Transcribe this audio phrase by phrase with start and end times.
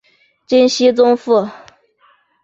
[0.47, 1.47] 金熙宗父。